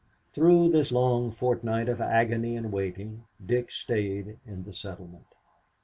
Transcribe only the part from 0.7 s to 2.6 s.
this long fortnight of agony